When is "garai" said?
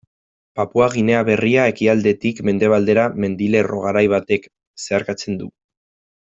3.85-4.05